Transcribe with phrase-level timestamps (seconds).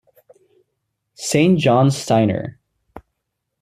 [1.13, 2.57] Saint John Steiner.